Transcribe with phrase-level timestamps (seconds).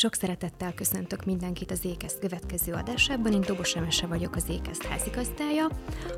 [0.00, 3.32] Sok szeretettel köszöntök mindenkit az Ékeszt következő adásában.
[3.32, 5.66] Én Dobos Emese vagyok, az Ékeszt házigazdája.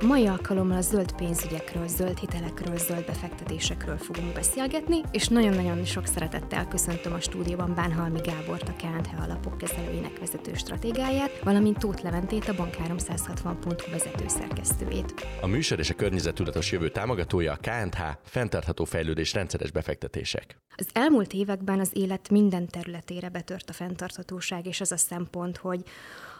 [0.00, 6.06] A mai alkalommal a zöld pénzügyekről, zöld hitelekről, zöld befektetésekről fogunk beszélgetni, és nagyon-nagyon sok
[6.06, 12.48] szeretettel köszöntöm a stúdióban Bánhalmi Gábort, a KNTH alapok kezelőinek vezető stratégáját, valamint Tóth Leventét,
[12.48, 15.26] a Bank 360.hu vezető szerkesztőjét.
[15.40, 20.60] A műsor és a környezetudatos jövő támogatója a KNTH, fenntartható fejlődés rendszeres befektetések.
[20.76, 25.84] Az elmúlt években az élet minden területére betört a fenntarthatóság, és az a szempont, hogy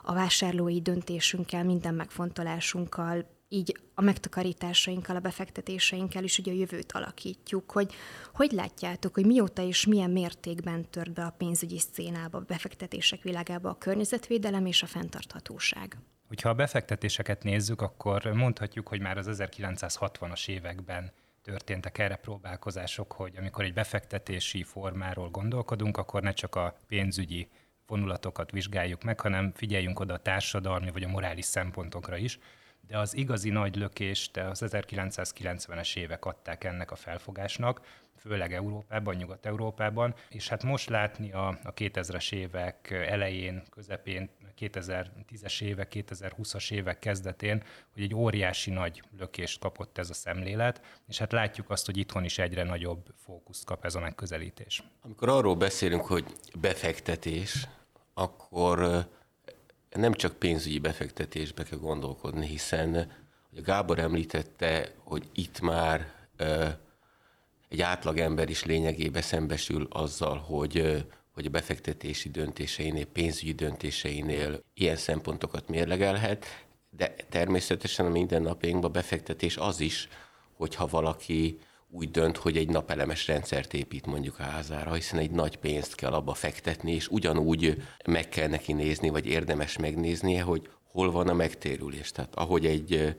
[0.03, 7.71] a vásárlói döntésünkkel, minden megfontolásunkkal, így a megtakarításainkkal, a befektetéseinkkel is ugye a jövőt alakítjuk,
[7.71, 7.93] hogy
[8.35, 13.71] hogy látjátok, hogy mióta és milyen mértékben tört be a pénzügyi szcénába, a befektetések világába
[13.71, 15.97] a környezetvédelem és a fenntarthatóság?
[16.29, 23.37] Hogyha a befektetéseket nézzük, akkor mondhatjuk, hogy már az 1960-as években történtek erre próbálkozások, hogy
[23.37, 27.49] amikor egy befektetési formáról gondolkodunk, akkor ne csak a pénzügyi
[27.87, 32.39] vonulatokat vizsgáljuk meg, hanem figyeljünk oda a társadalmi vagy a morális szempontokra is.
[32.87, 37.81] De az igazi nagy lökést az 1990-es évek adták ennek a felfogásnak,
[38.17, 45.93] főleg Európában, Nyugat-Európában, és hát most látni a, a 2000-es évek elején, közepén, 2010-es évek,
[45.95, 47.63] 2020-as évek kezdetén,
[47.95, 52.25] hogy egy óriási nagy lökést kapott ez a szemlélet, és hát látjuk azt, hogy itthon
[52.25, 54.83] is egyre nagyobb fókuszt kap ez a megközelítés.
[55.03, 56.25] Amikor arról beszélünk, hogy
[56.61, 57.69] befektetés,
[58.15, 59.07] akkor
[59.91, 66.13] nem csak pénzügyi befektetésbe kell gondolkodni, hiszen hogy Gábor említette, hogy itt már
[67.69, 75.69] egy átlagember is lényegében szembesül azzal, hogy, hogy a befektetési döntéseinél, pénzügyi döntéseinél ilyen szempontokat
[75.69, 76.47] mérlegelhet,
[76.91, 80.09] de természetesen a mindennapjainkban befektetés az is,
[80.53, 81.59] hogyha valaki
[81.91, 86.13] úgy dönt, hogy egy napelemes rendszert épít mondjuk a házára, hiszen egy nagy pénzt kell
[86.13, 91.35] abba fektetni, és ugyanúgy meg kell neki nézni, vagy érdemes megnéznie, hogy hol van a
[91.35, 92.11] megtérülés.
[92.11, 93.17] Tehát ahogy egy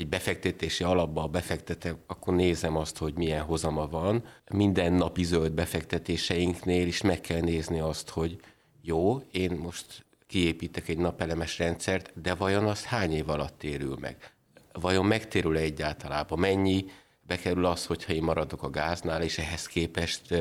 [0.00, 4.24] egy befektetési alapba befektetek, akkor nézem azt, hogy milyen hozama van.
[4.52, 8.40] Minden napi zöld befektetéseinknél is meg kell nézni azt, hogy
[8.82, 14.32] jó, én most kiépítek egy napelemes rendszert, de vajon az hány év alatt térül meg?
[14.72, 16.38] Vajon megtérül -e egyáltalában?
[16.38, 16.84] Mennyi
[17.26, 20.34] bekerül az, hogyha én maradok a gáznál, és ehhez képest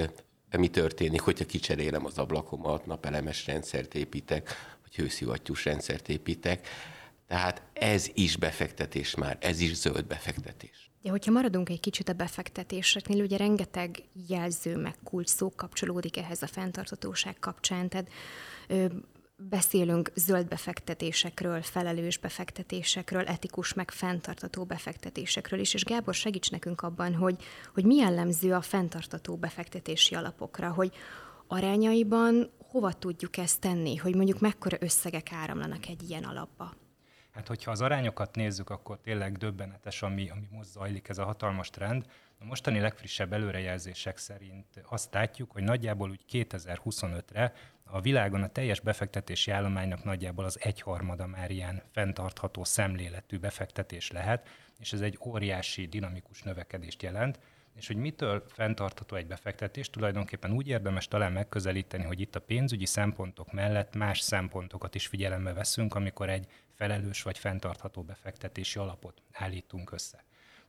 [0.57, 4.49] mi történik, hogyha kicserélem az ablakomat, napelemes rendszert építek,
[4.81, 6.67] vagy hőszivattyús rendszert építek
[7.29, 10.91] tehát ez is befektetés már, ez is zöld befektetés.
[11.01, 16.41] Ja, hogyha maradunk egy kicsit a befektetéseknél, ugye rengeteg jelző meg kulcs szó kapcsolódik ehhez
[16.41, 18.09] a fenntartatóság kapcsán, tehát
[18.67, 18.85] ö,
[19.35, 27.15] beszélünk zöld befektetésekről, felelős befektetésekről, etikus meg fenntartató befektetésekről is, és Gábor segíts nekünk abban,
[27.15, 30.91] hogy, hogy mi jellemző a fenntartató befektetési alapokra, hogy
[31.47, 36.87] arányaiban hova tudjuk ezt tenni, hogy mondjuk mekkora összegek áramlanak egy ilyen alapba?
[37.39, 41.69] Hát, hogyha az arányokat nézzük, akkor tényleg döbbenetes, ami, ami most zajlik ez a hatalmas
[41.69, 42.05] trend.
[42.39, 48.79] A mostani legfrissebb előrejelzések szerint azt látjuk, hogy nagyjából úgy 2025-re a világon a teljes
[48.79, 54.47] befektetési állománynak nagyjából az egyharmada már ilyen fenntartható szemléletű befektetés lehet,
[54.79, 57.39] és ez egy óriási dinamikus növekedést jelent
[57.75, 62.85] és hogy mitől fenntartható egy befektetés, tulajdonképpen úgy érdemes talán megközelíteni, hogy itt a pénzügyi
[62.85, 66.47] szempontok mellett más szempontokat is figyelembe veszünk, amikor egy
[66.79, 70.23] felelős vagy fenntartható befektetési alapot állítunk össze.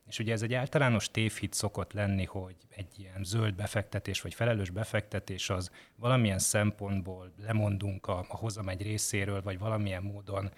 [0.07, 4.69] És ugye ez egy általános tévhit szokott lenni, hogy egy ilyen zöld befektetés vagy felelős
[4.69, 10.51] befektetés az valamilyen szempontból lemondunk a, a hozam egy részéről, vagy valamilyen módon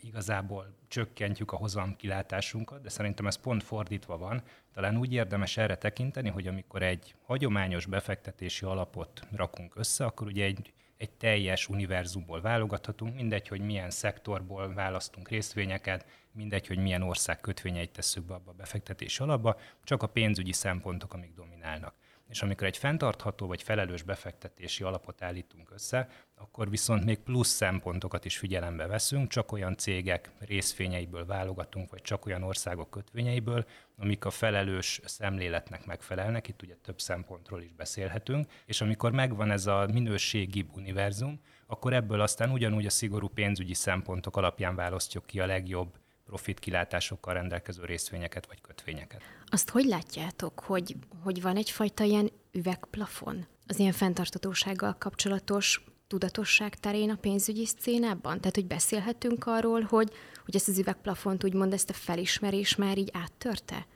[0.00, 4.42] igazából csökkentjük a hozam kilátásunkat, de szerintem ez pont fordítva van.
[4.72, 10.44] Talán úgy érdemes erre tekinteni, hogy amikor egy hagyományos befektetési alapot rakunk össze, akkor ugye
[10.44, 10.72] egy,
[11.04, 17.90] egy teljes univerzumból válogathatunk, mindegy, hogy milyen szektorból választunk részvényeket, mindegy, hogy milyen ország kötvényeit
[17.90, 21.94] tesszük be abba a befektetési alapba, csak a pénzügyi szempontok, amik dominálnak.
[22.28, 28.24] És amikor egy fenntartható vagy felelős befektetési alapot állítunk össze, akkor viszont még plusz szempontokat
[28.24, 33.66] is figyelembe veszünk, csak olyan cégek részvényeiből válogatunk, vagy csak olyan országok kötvényeiből,
[33.96, 39.66] amik a felelős szemléletnek megfelelnek, itt ugye több szempontról is beszélhetünk, és amikor megvan ez
[39.66, 45.46] a minőségi univerzum, akkor ebből aztán ugyanúgy a szigorú pénzügyi szempontok alapján választjuk ki a
[45.46, 49.22] legjobb profit kilátásokkal rendelkező részvényeket vagy kötvényeket.
[49.46, 57.10] Azt hogy látjátok, hogy, hogy van egyfajta ilyen üvegplafon az ilyen fenntartatósággal kapcsolatos tudatosság terén
[57.10, 58.40] a pénzügyi szcénában?
[58.40, 60.12] Tehát, hogy beszélhetünk arról, hogy,
[60.44, 63.86] hogy ezt az üvegplafont úgymond ezt a felismerés már így áttörte?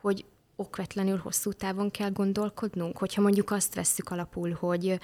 [0.00, 0.24] Hogy
[0.56, 2.98] okvetlenül hosszú távon kell gondolkodnunk?
[2.98, 5.00] Hogyha mondjuk azt vesszük alapul, hogy,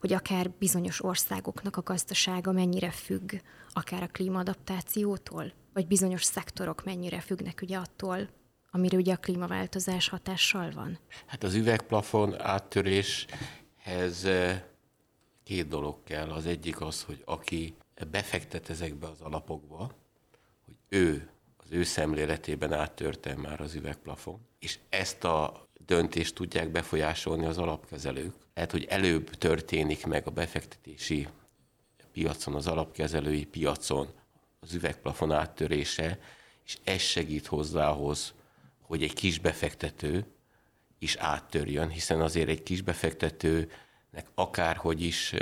[0.00, 3.32] hogy akár bizonyos országoknak a gazdasága mennyire függ
[3.72, 8.28] akár a klímaadaptációtól, vagy bizonyos szektorok mennyire függnek ugye attól,
[8.70, 10.98] amire ugye a klímaváltozás hatással van?
[11.26, 14.62] Hát az üvegplafon áttöréshez eh,
[15.44, 16.30] két dolog kell.
[16.30, 17.74] Az egyik az, hogy aki
[18.10, 19.90] befektet ezekbe az alapokba,
[20.64, 21.30] hogy ő,
[21.70, 28.34] az ő szemléletében áttörte már az üvegplafon, és ezt a döntést tudják befolyásolni az alapkezelők.
[28.54, 31.28] Lehet, hogy előbb történik meg a befektetési
[32.12, 34.08] piacon, az alapkezelői piacon
[34.60, 36.18] az üvegplafon áttörése,
[36.64, 38.34] és ez segít hozzához,
[38.80, 40.24] hogy egy kis befektető
[40.98, 45.34] is áttörjön, hiszen azért egy kis befektetőnek akárhogy is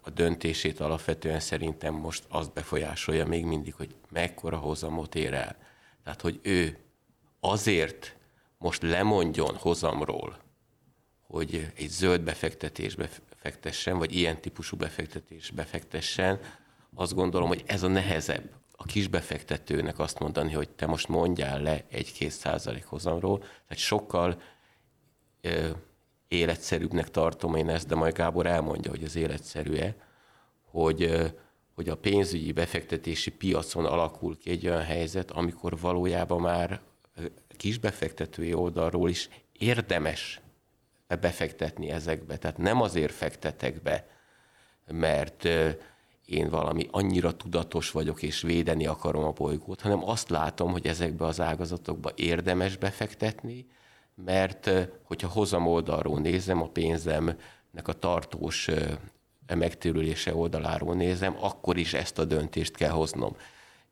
[0.00, 5.56] a döntését alapvetően szerintem most azt befolyásolja még mindig, hogy mekkora hozamot ér el.
[6.04, 6.78] Tehát, hogy ő
[7.40, 8.16] azért
[8.58, 10.38] most lemondjon hozamról,
[11.26, 16.40] hogy egy zöld befektetésbe fektessen, vagy ilyen típusú befektetésbe fektessen,
[16.94, 21.84] azt gondolom, hogy ez a nehezebb a kisbefektetőnek azt mondani, hogy te most mondjál le
[21.90, 23.38] egy-két százalék hozamról.
[23.38, 24.42] Tehát sokkal
[25.40, 25.70] ö,
[26.32, 29.96] életszerűbbnek tartom én ezt, de majd Gábor elmondja, hogy az életszerű-e,
[30.70, 31.32] hogy,
[31.74, 36.80] hogy a pénzügyi befektetési piacon alakul ki egy olyan helyzet, amikor valójában már
[37.56, 40.40] kisbefektetői oldalról is érdemes
[41.20, 42.36] befektetni ezekbe.
[42.36, 44.06] Tehát nem azért fektetek be,
[44.86, 45.48] mert
[46.24, 51.24] én valami annyira tudatos vagyok, és védeni akarom a bolygót, hanem azt látom, hogy ezekbe
[51.24, 53.66] az ágazatokba érdemes befektetni,
[54.24, 54.70] mert
[55.02, 58.68] hogyha hozam oldalról nézem, a pénzemnek a tartós
[59.54, 63.36] megtérülése oldaláról nézem, akkor is ezt a döntést kell hoznom.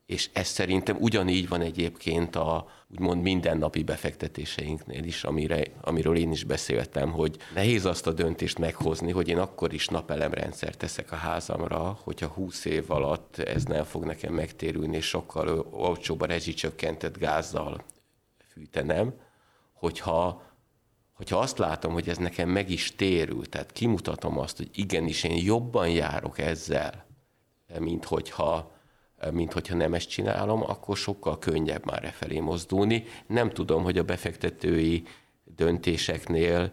[0.06, 6.44] És ez szerintem ugyanígy van egyébként a úgymond mindennapi befektetéseinknél is, amire, amiről én is
[6.44, 11.98] beszéltem, hogy nehéz azt a döntést meghozni, hogy én akkor is napelemrendszer teszek a házamra,
[12.02, 17.84] hogyha 20 év alatt ez nem fog nekem megtérülni, és sokkal olcsóbb a rezsicsökkentett gázzal
[18.48, 19.14] fűtenem,
[19.80, 20.48] hogyha
[21.12, 25.44] hogyha azt látom, hogy ez nekem meg is térül, tehát kimutatom azt, hogy igenis én
[25.44, 27.06] jobban járok ezzel,
[27.78, 28.78] mint hogyha
[29.32, 33.04] mint hogyha nem ezt csinálom, akkor sokkal könnyebb már e felé mozdulni.
[33.26, 35.02] Nem tudom, hogy a befektetői
[35.44, 36.72] döntéseknél,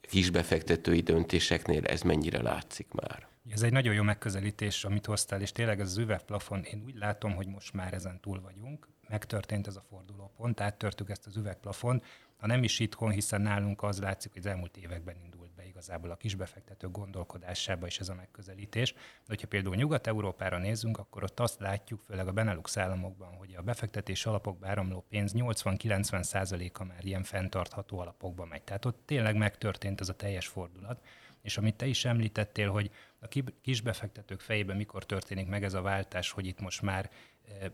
[0.00, 3.28] kisbefektetői döntéseknél ez mennyire látszik már.
[3.50, 7.34] Ez egy nagyon jó megközelítés, amit hoztál, és tényleg ez az üvegplafon, én úgy látom,
[7.34, 8.88] hogy most már ezen túl vagyunk.
[9.12, 12.02] Megtörtént ez a fordulópont, áttörtük ezt az üvegplafon,
[12.36, 16.10] ha nem is itthon, hiszen nálunk az látszik, hogy az elmúlt években indult be igazából
[16.10, 18.92] a kisbefektető gondolkodásába is ez a megközelítés.
[18.92, 23.62] De hogyha például Nyugat-Európára nézzünk, akkor ott azt látjuk, főleg a Benelux államokban, hogy a
[23.62, 28.62] befektetés alapokba áramló pénz 80-90%-a már ilyen fenntartható alapokba megy.
[28.62, 31.04] Tehát ott tényleg megtörtént ez a teljes fordulat.
[31.42, 36.30] És amit te is említettél, hogy a kisbefektetők fejében mikor történik meg ez a váltás,
[36.30, 37.10] hogy itt most már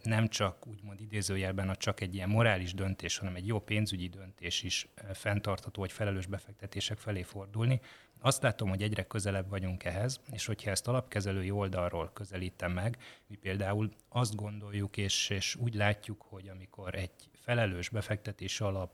[0.03, 4.63] nem csak úgymond idézőjelben a csak egy ilyen morális döntés, hanem egy jó pénzügyi döntés
[4.63, 7.81] is fenntartható, vagy felelős befektetések felé fordulni.
[8.21, 13.37] Azt látom, hogy egyre közelebb vagyunk ehhez, és hogyha ezt alapkezelői oldalról közelítem meg, mi
[13.37, 18.91] például azt gondoljuk, és, és úgy látjuk, hogy amikor egy felelős befektetés alap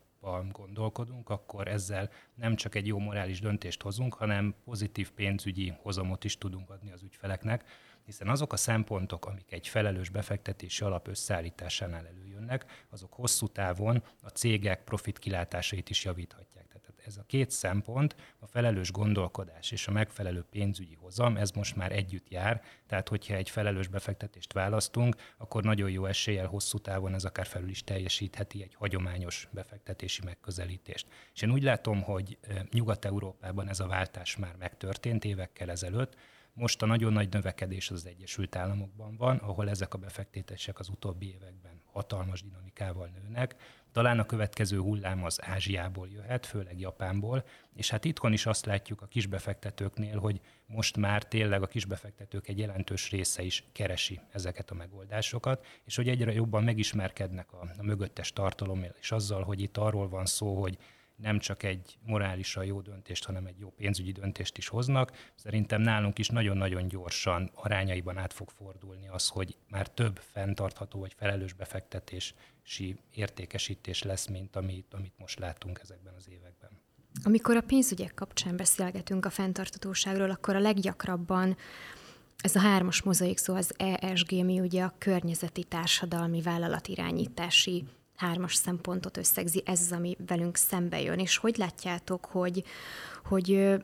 [0.53, 6.39] gondolkodunk, akkor ezzel nem csak egy jó morális döntést hozunk, hanem pozitív pénzügyi hozamot is
[6.39, 7.65] tudunk adni az ügyfeleknek
[8.05, 14.29] hiszen azok a szempontok, amik egy felelős befektetési alap összeállításánál előjönnek, azok hosszú távon a
[14.29, 16.67] cégek profit kilátásait is javíthatják.
[16.69, 21.77] Tehát ez a két szempont, a felelős gondolkodás és a megfelelő pénzügyi hozam, ez most
[21.77, 27.15] már együtt jár, tehát hogyha egy felelős befektetést választunk, akkor nagyon jó eséllyel hosszú távon
[27.15, 31.07] ez akár felül is teljesítheti egy hagyományos befektetési megközelítést.
[31.35, 32.39] És én úgy látom, hogy
[32.71, 36.17] Nyugat-Európában ez a váltás már megtörtént évekkel ezelőtt,
[36.55, 41.33] most a nagyon nagy növekedés az Egyesült Államokban van, ahol ezek a befektetések az utóbbi
[41.33, 43.57] években hatalmas dinamikával nőnek.
[43.93, 47.45] Talán a következő hullám az Ázsiából jöhet, főleg Japánból,
[47.75, 52.59] és hát itthon is azt látjuk a kisbefektetőknél, hogy most már tényleg a kisbefektetők egy
[52.59, 58.33] jelentős része is keresi ezeket a megoldásokat, és hogy egyre jobban megismerkednek a, a mögöttes
[58.33, 60.79] tartalommal, és azzal, hogy itt arról van szó, hogy
[61.17, 65.33] nem csak egy morálisan jó döntést, hanem egy jó pénzügyi döntést is hoznak.
[65.35, 71.15] Szerintem nálunk is nagyon-nagyon gyorsan arányaiban át fog fordulni az, hogy már több fenntartható vagy
[71.17, 76.71] felelős befektetési értékesítés lesz, mint amit, amit most látunk ezekben az években.
[77.23, 81.57] Amikor a pénzügyek kapcsán beszélgetünk a fenntartatóságról, akkor a leggyakrabban
[82.37, 87.85] ez a hármas mozaik szó az ESG, mi ugye a környezeti társadalmi vállalatirányítási
[88.17, 91.19] hármas szempontot összegzi, ez az, ami velünk szembe jön.
[91.19, 92.65] És hogy látjátok, hogy,
[93.25, 93.75] hogy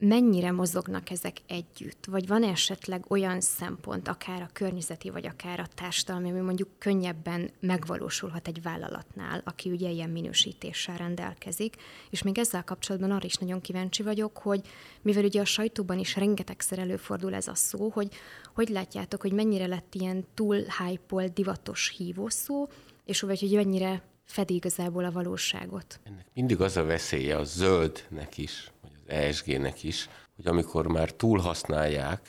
[0.00, 2.04] mennyire mozognak ezek együtt?
[2.06, 7.50] Vagy van esetleg olyan szempont, akár a környezeti, vagy akár a társadalmi, ami mondjuk könnyebben
[7.60, 11.76] megvalósulhat egy vállalatnál, aki ugye ilyen minősítéssel rendelkezik.
[12.10, 14.60] És még ezzel kapcsolatban arra is nagyon kíváncsi vagyok, hogy
[15.02, 18.08] mivel ugye a sajtóban is rengetegszer előfordul ez a szó, hogy
[18.54, 22.68] hogy látjátok, hogy mennyire lett ilyen túl hype divatos hívószó,
[23.10, 26.00] és vagy hogy mennyire fedi igazából a valóságot.
[26.02, 31.10] Ennek mindig az a veszélye a zöldnek is, vagy az ESG-nek is, hogy amikor már
[31.10, 32.28] túl használják,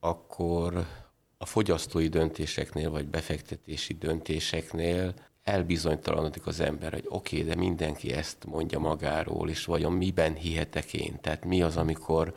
[0.00, 0.86] akkor
[1.38, 8.44] a fogyasztói döntéseknél, vagy befektetési döntéseknél elbizonytalanodik az ember, hogy oké, okay, de mindenki ezt
[8.44, 11.20] mondja magáról, és vajon miben hihetek én?
[11.20, 12.34] Tehát mi az, amikor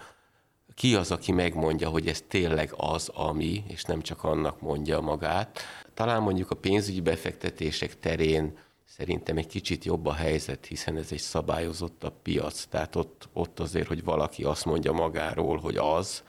[0.74, 5.60] ki az, aki megmondja, hogy ez tényleg az, ami, és nem csak annak mondja magát.
[5.94, 11.20] Talán mondjuk a pénzügyi befektetések terén szerintem egy kicsit jobb a helyzet, hiszen ez egy
[11.20, 12.66] szabályozottabb piac.
[12.66, 16.24] Tehát ott, ott azért, hogy valaki azt mondja magáról, hogy az,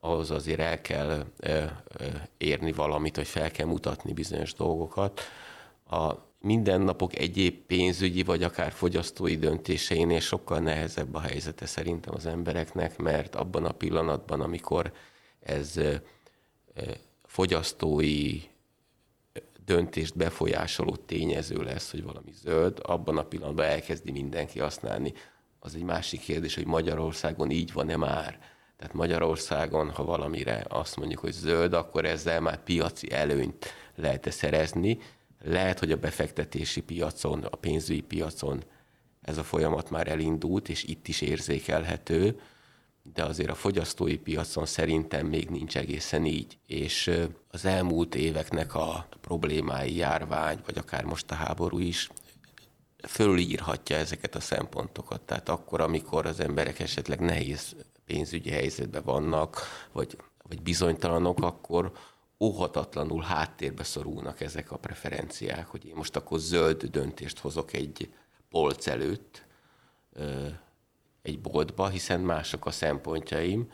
[0.00, 1.24] ahhoz azért el kell
[2.38, 5.20] érni valamit, hogy fel kell mutatni bizonyos dolgokat.
[5.90, 12.98] A mindennapok egyéb pénzügyi vagy akár fogyasztói döntéseinél sokkal nehezebb a helyzete szerintem az embereknek,
[12.98, 14.92] mert abban a pillanatban, amikor
[15.40, 15.80] ez
[17.24, 18.40] fogyasztói
[19.74, 25.12] döntést befolyásoló tényező lesz, hogy valami zöld, abban a pillanatban elkezdi mindenki használni.
[25.60, 28.38] Az egy másik kérdés, hogy Magyarországon így van-e már.
[28.76, 34.98] Tehát Magyarországon, ha valamire azt mondjuk, hogy zöld, akkor ezzel már piaci előnyt lehet-e szerezni.
[35.44, 38.62] Lehet, hogy a befektetési piacon, a pénzügyi piacon
[39.22, 42.40] ez a folyamat már elindult, és itt is érzékelhető,
[43.02, 46.58] de azért a fogyasztói piacon szerintem még nincs egészen így.
[46.66, 47.10] És
[47.50, 52.10] az elmúlt éveknek a problémái, járvány, vagy akár most a háború is
[53.08, 55.20] fölírhatja ezeket a szempontokat.
[55.20, 59.60] Tehát akkor, amikor az emberek esetleg nehéz pénzügyi helyzetben vannak,
[59.92, 60.16] vagy,
[60.48, 61.92] vagy bizonytalanok, akkor
[62.40, 68.12] óhatatlanul háttérbe szorulnak ezek a preferenciák, hogy én most akkor zöld döntést hozok egy
[68.48, 69.44] polc előtt,
[71.22, 73.72] egy boltba, hiszen mások a szempontjaim.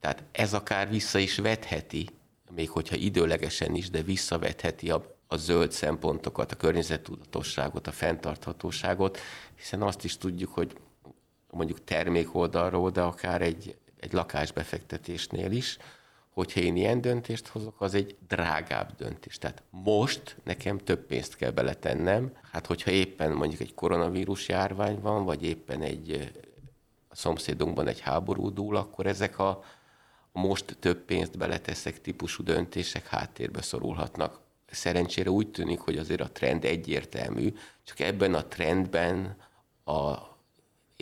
[0.00, 2.08] Tehát ez akár vissza is vetheti,
[2.54, 9.18] még hogyha időlegesen is, de visszavetheti a, a zöld szempontokat, a környezettudatosságot, a fenntarthatóságot,
[9.56, 10.76] hiszen azt is tudjuk, hogy
[11.50, 15.78] mondjuk termék oldalról, de akár egy, egy lakásbefektetésnél is,
[16.34, 19.38] hogyha én ilyen döntést hozok, az egy drágább döntés.
[19.38, 22.32] Tehát most nekem több pénzt kell beletennem.
[22.52, 26.32] Hát hogyha éppen mondjuk egy koronavírus járvány van, vagy éppen egy
[27.08, 29.62] a szomszédunkban egy háború dúl, akkor ezek a,
[30.32, 34.40] most több pénzt beleteszek típusú döntések háttérbe szorulhatnak.
[34.66, 39.36] Szerencsére úgy tűnik, hogy azért a trend egyértelmű, csak ebben a trendben
[39.84, 40.33] a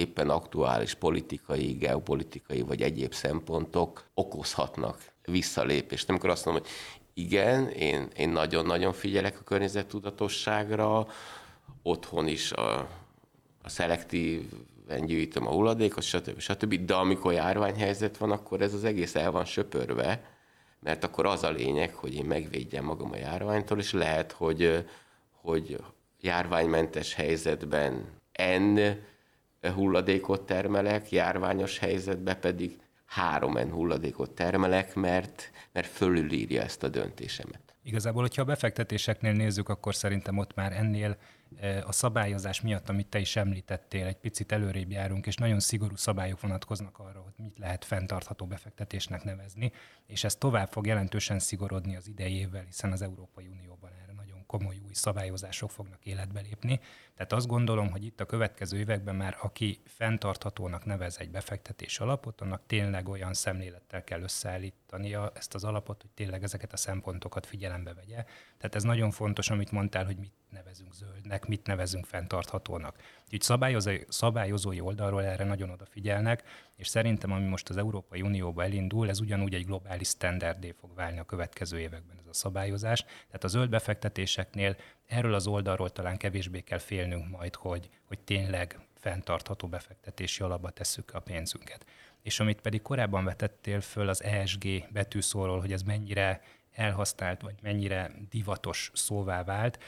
[0.03, 6.09] éppen aktuális politikai, geopolitikai vagy egyéb szempontok okozhatnak visszalépést.
[6.09, 6.73] Amikor azt mondom, hogy
[7.15, 11.07] igen, én, én nagyon-nagyon figyelek a környezettudatosságra,
[11.83, 12.79] otthon is a,
[13.63, 14.53] a szelektív
[15.05, 16.41] gyűjtöm a hulladékot, stb.
[16.41, 16.75] stb.
[16.75, 20.25] De amikor járványhelyzet van, akkor ez az egész el van söpörve,
[20.81, 24.85] mert akkor az a lényeg, hogy én megvédjem magam a járványtól, és lehet, hogy,
[25.31, 25.77] hogy
[26.21, 28.05] járványmentes helyzetben
[28.59, 28.81] N
[29.71, 37.61] hulladékot termelek, járványos helyzetben pedig három N hulladékot termelek, mert, mert fölülírja ezt a döntésemet.
[37.83, 41.17] Igazából, hogyha a befektetéseknél nézzük, akkor szerintem ott már ennél
[41.61, 45.97] e, a szabályozás miatt, amit te is említettél, egy picit előrébb járunk, és nagyon szigorú
[45.97, 49.73] szabályok vonatkoznak arra, hogy mit lehet fenntartható befektetésnek nevezni,
[50.07, 53.91] és ez tovább fog jelentősen szigorodni az idejével, hiszen az Európai Unióban
[54.53, 56.81] komoly új szabályozások fognak életbe lépni.
[57.15, 62.41] Tehát azt gondolom, hogy itt a következő években már aki fenntarthatónak nevez egy befektetés alapot,
[62.41, 67.95] annak tényleg olyan szemlélettel kell összeállítania ezt az alapot, hogy tényleg ezeket a szempontokat figyelembe
[67.95, 68.25] vegye.
[68.57, 72.97] Tehát ez nagyon fontos, amit mondtál, hogy mit nevezünk zöldnek, mit nevezünk fenntarthatónak.
[73.25, 76.43] Úgyhogy szabályozói, szabályozói oldalról erre nagyon odafigyelnek,
[76.77, 81.19] és szerintem, ami most az Európai Unióba elindul, ez ugyanúgy egy globális standardé fog válni
[81.19, 83.01] a következő években ez a szabályozás.
[83.01, 84.77] Tehát a zöld befektetéseknél
[85.07, 91.15] erről az oldalról talán kevésbé kell félnünk majd, hogy, hogy tényleg fenntartható befektetési alapba tesszük
[91.15, 91.87] a pénzünket.
[92.23, 98.11] És amit pedig korábban vetettél föl az ESG betűszóról, hogy ez mennyire elhasznált, vagy mennyire
[98.31, 99.79] divatos szóvá vált.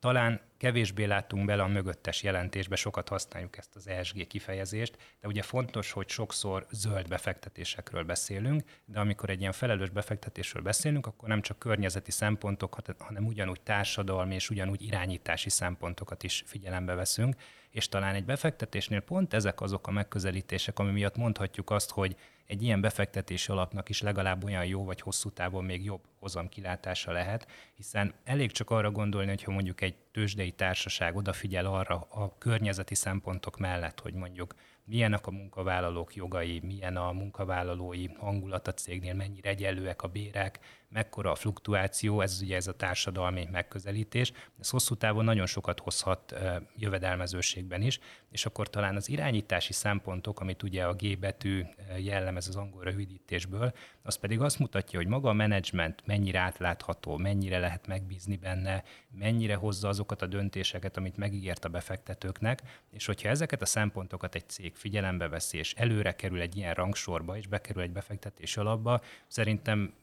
[0.00, 5.42] Talán kevésbé látunk bele a mögöttes jelentésbe, sokat használjuk ezt az ESG kifejezést, de ugye
[5.42, 11.40] fontos, hogy sokszor zöld befektetésekről beszélünk, de amikor egy ilyen felelős befektetésről beszélünk, akkor nem
[11.40, 17.34] csak környezeti szempontok, hanem ugyanúgy társadalmi és ugyanúgy irányítási szempontokat is figyelembe veszünk,
[17.70, 22.16] és talán egy befektetésnél pont ezek azok a megközelítések, ami miatt mondhatjuk azt, hogy
[22.52, 27.46] egy ilyen befektetési alapnak is legalább olyan jó vagy hosszú távon még jobb hozamkilátása lehet,
[27.74, 33.58] hiszen elég csak arra gondolni, hogyha mondjuk egy tőzsdei társaság odafigyel arra a környezeti szempontok
[33.58, 34.54] mellett, hogy mondjuk
[34.84, 40.58] milyenek a munkavállalók jogai, milyen a munkavállalói hangulat a cégnél, mennyire egyenlőek a bérek,
[40.92, 44.32] mekkora a fluktuáció, ez ugye ez a társadalmi megközelítés.
[44.60, 46.34] Ez hosszú távon nagyon sokat hozhat
[46.76, 47.98] jövedelmezőségben is,
[48.30, 51.62] és akkor talán az irányítási szempontok, amit ugye a G betű
[51.98, 53.72] jellemez az angol rövidítésből,
[54.02, 59.54] az pedig azt mutatja, hogy maga a menedzsment mennyire átlátható, mennyire lehet megbízni benne, mennyire
[59.54, 64.74] hozza azokat a döntéseket, amit megígért a befektetőknek, és hogyha ezeket a szempontokat egy cég
[64.74, 69.94] figyelembe veszi, és előre kerül egy ilyen rangsorba, és bekerül egy befektetés alapba, szerintem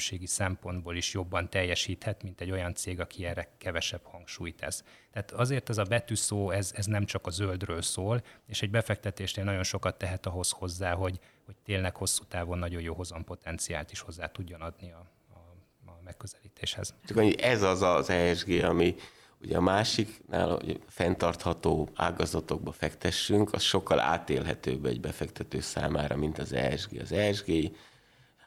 [0.00, 4.84] jövedelmezőségi szempontból is jobban teljesíthet, mint egy olyan cég, aki erre kevesebb hangsúlyt tesz.
[5.12, 9.44] Tehát azért ez a betűszó, ez, ez nem csak a zöldről szól, és egy befektetésnél
[9.44, 14.26] nagyon sokat tehet ahhoz hozzá, hogy, hogy tényleg hosszú távon nagyon jó hozampotenciált is hozzá
[14.26, 16.94] tudjon adni a, a, a megközelítéshez.
[17.06, 18.94] Csak annyi, ez az az ESG, ami
[19.42, 26.52] ugye a másiknál, hogy fenntartható ágazatokba fektessünk, az sokkal átélhetőbb egy befektető számára, mint az
[26.52, 27.00] ESG.
[27.00, 27.72] Az ESG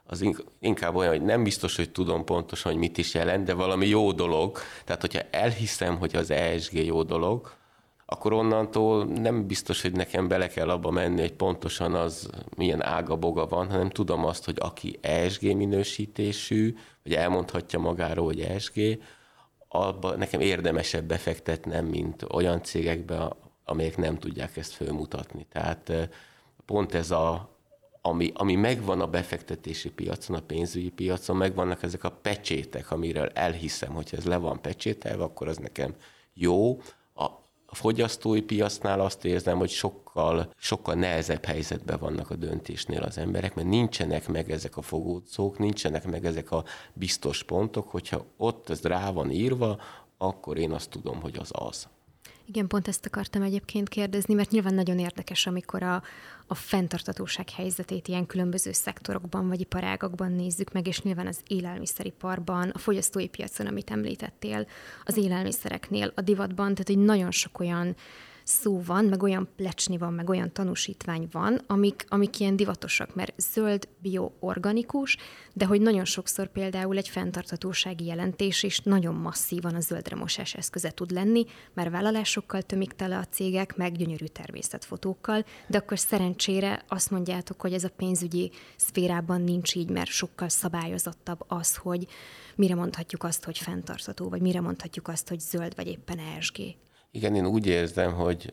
[0.05, 0.25] az
[0.59, 4.11] inkább olyan, hogy nem biztos, hogy tudom pontosan, hogy mit is jelent, de valami jó
[4.11, 4.57] dolog.
[4.85, 7.53] Tehát, hogyha elhiszem, hogy az ESG jó dolog,
[8.05, 13.47] akkor onnantól nem biztos, hogy nekem bele kell abba menni, hogy pontosan az milyen ága-boga
[13.47, 18.99] van, hanem tudom azt, hogy aki ESG minősítésű, vagy elmondhatja magáról, hogy ESG,
[19.67, 25.45] abba nekem érdemesebb befektetnem, mint olyan cégekbe, amelyek nem tudják ezt fölmutatni.
[25.51, 25.91] Tehát
[26.65, 27.52] pont ez a,
[28.05, 33.93] ami, ami megvan a befektetési piacon, a pénzügyi piacon, megvannak ezek a pecsétek, amiről elhiszem,
[33.93, 35.95] hogy ez le van pecsételve, akkor az nekem
[36.33, 36.81] jó.
[37.15, 37.29] A,
[37.65, 43.67] fogyasztói piacnál azt érzem, hogy sokkal, sokkal nehezebb helyzetben vannak a döntésnél az emberek, mert
[43.67, 49.11] nincsenek meg ezek a fogódzók, nincsenek meg ezek a biztos pontok, hogyha ott ez rá
[49.11, 49.79] van írva,
[50.17, 51.87] akkor én azt tudom, hogy az az.
[52.45, 56.03] Igen, pont ezt akartam egyébként kérdezni, mert nyilván nagyon érdekes, amikor a,
[56.47, 62.77] a fenntartatóság helyzetét ilyen különböző szektorokban vagy iparágakban nézzük meg, és nyilván az élelmiszeriparban, a
[62.77, 64.67] fogyasztói piacon, amit említettél,
[65.03, 67.95] az élelmiszereknél, a divatban, tehát hogy nagyon sok olyan
[68.43, 73.33] szó van, meg olyan plecsni van, meg olyan tanúsítvány van, amik, amik ilyen divatosak, mert
[73.37, 75.17] zöld, bio, organikus,
[75.53, 80.91] de hogy nagyon sokszor például egy fenntartatósági jelentés is nagyon masszívan a zöldre mosás eszköze
[80.91, 87.11] tud lenni, mert vállalásokkal tömik tele a cégek, meg gyönyörű természetfotókkal, de akkor szerencsére azt
[87.11, 92.07] mondjátok, hogy ez a pénzügyi szférában nincs így, mert sokkal szabályozottabb az, hogy
[92.55, 96.61] mire mondhatjuk azt, hogy fenntartható, vagy mire mondhatjuk azt, hogy zöld, vagy éppen ESG.
[97.15, 98.49] Igen, én úgy érzem, hogy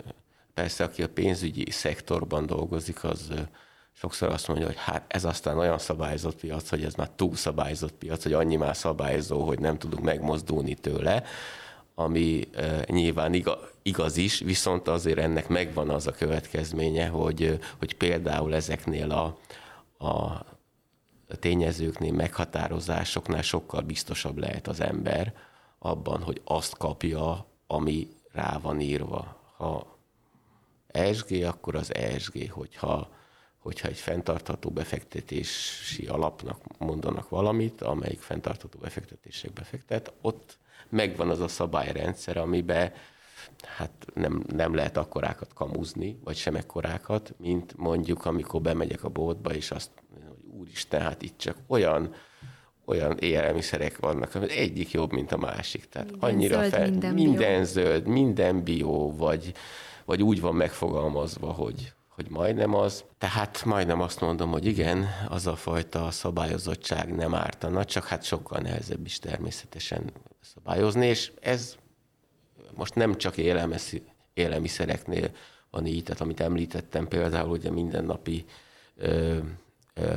[0.54, 3.32] persze, aki a pénzügyi szektorban dolgozik, az
[3.92, 7.92] sokszor azt mondja, hogy hát ez aztán olyan szabályozott piac, hogy ez már túl szabályozott
[7.92, 11.22] piac, hogy annyi már szabályozó, hogy nem tudunk megmozdulni tőle,
[11.94, 12.48] ami
[12.86, 13.42] nyilván
[13.82, 19.38] igaz is, viszont azért ennek megvan az a következménye, hogy, hogy például ezeknél a,
[20.06, 20.44] a
[21.38, 25.34] tényezőknél, meghatározásoknál sokkal biztosabb lehet az ember
[25.78, 29.52] abban, hogy azt kapja, ami rá van írva.
[29.56, 29.98] Ha
[30.86, 33.10] ESG, akkor az ESG, hogyha,
[33.58, 41.48] hogyha egy fenntartható befektetési alapnak mondanak valamit, amelyik fenntartható befektetésekbe fektet, ott megvan az a
[41.48, 42.92] szabályrendszer, amiben
[43.76, 49.54] hát nem, nem lehet akkorákat kamuzni, vagy sem ekkorákat, mint mondjuk, amikor bemegyek a boltba,
[49.54, 52.14] és azt hogy úristen, hát itt csak olyan
[52.90, 55.88] olyan élelmiszerek vannak, hogy egyik jobb, mint a másik.
[55.88, 57.64] Tehát minden annyira zöld, fel, minden, minden bio.
[57.64, 59.52] zöld, minden bio, vagy,
[60.04, 63.04] vagy úgy van megfogalmazva, hogy, hogy majdnem az.
[63.18, 68.60] Tehát majdnem azt mondom, hogy igen, az a fajta szabályozottság nem ártana, csak hát sokkal
[68.60, 71.76] nehezebb is természetesen szabályozni, és ez
[72.74, 73.34] most nem csak
[74.34, 75.30] élelmiszereknél
[75.70, 78.44] van így, tehát amit említettem például, ugye mindennapi
[78.96, 79.38] ö,
[79.94, 80.16] ö,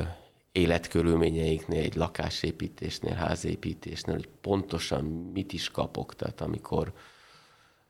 [0.54, 6.16] életkörülményeiknél, egy lakásépítésnél, házépítésnél, hogy pontosan mit is kapok.
[6.16, 6.92] Tehát amikor,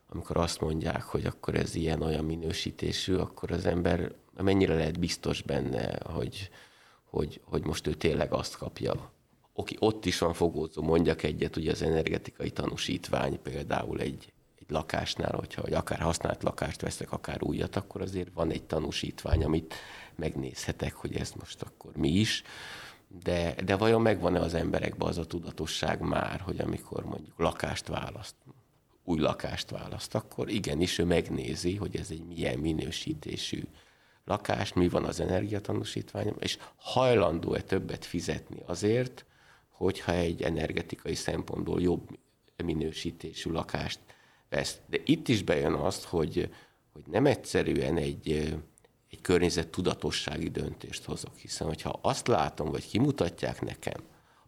[0.09, 5.99] amikor azt mondják, hogy akkor ez ilyen-olyan minősítésű, akkor az ember mennyire lehet biztos benne,
[6.05, 6.51] hogy,
[7.05, 9.13] hogy, hogy most ő tényleg azt kapja,
[9.53, 14.33] oké, ott is van fogódzó, mondjak egyet, ugye az energetikai tanúsítvány például egy,
[14.67, 19.45] egy lakásnál, hogyha hogy akár használt lakást veszek, akár újat, akkor azért van egy tanúsítvány,
[19.45, 19.75] amit
[20.15, 22.43] megnézhetek, hogy ez most akkor mi is.
[23.23, 28.35] De, de vajon megvan-e az emberekben az a tudatosság már, hogy amikor mondjuk lakást választ,
[29.05, 33.63] új lakást választ, akkor igenis ő megnézi, hogy ez egy milyen minősítésű
[34.25, 39.25] lakás, mi van az energiatanúsítványom, és hajlandó-e többet fizetni azért,
[39.71, 42.19] hogyha egy energetikai szempontból jobb
[42.65, 43.99] minősítésű lakást
[44.55, 44.79] vesz.
[44.87, 46.51] De itt is bejön azt, hogy,
[46.93, 48.31] hogy nem egyszerűen egy,
[49.11, 54.03] egy környezet tudatossági döntést hozok, hiszen hogyha azt látom, vagy kimutatják nekem,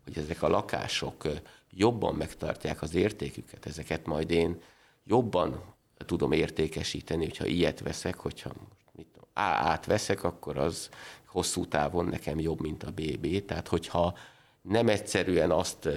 [0.04, 1.28] hogy ezek a lakások
[1.70, 4.60] jobban megtartják az értéküket, ezeket majd én
[5.04, 5.74] jobban
[6.06, 8.52] tudom értékesíteni, hogyha ilyet veszek, hogyha
[8.92, 10.88] mit tudom, A-át akkor az
[11.26, 13.44] hosszú távon nekem jobb, mint a BB.
[13.44, 14.16] Tehát, hogyha
[14.62, 15.88] nem egyszerűen azt,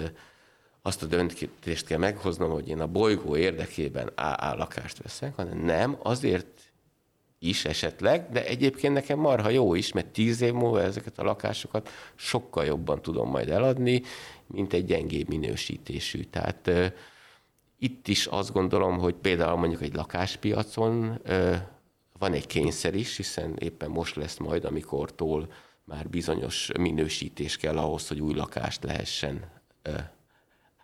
[0.82, 5.98] azt a döntést kell meghoznom, hogy én a bolygó érdekében AA lakást veszek, hanem nem,
[6.04, 6.70] azért
[7.40, 11.90] is esetleg, de egyébként nekem marha jó is, mert tíz év múlva ezeket a lakásokat
[12.16, 14.02] sokkal jobban tudom majd eladni,
[14.48, 16.24] mint egy gyengébb minősítésű.
[16.24, 16.86] Tehát uh,
[17.78, 21.56] itt is azt gondolom, hogy például mondjuk egy lakáspiacon uh,
[22.20, 25.52] van egy kényszer is, hiszen éppen most lesz majd, amikortól
[25.84, 29.52] már bizonyos minősítés kell ahhoz, hogy új lakást lehessen
[29.88, 30.00] uh,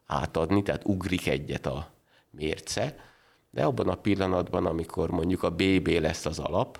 [0.06, 1.91] átadni, tehát ugrik egyet a
[2.30, 2.96] mérce
[3.56, 6.80] de abban a pillanatban, amikor mondjuk a BB lesz az alap,